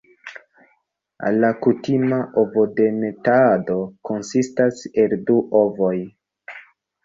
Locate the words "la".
1.41-1.51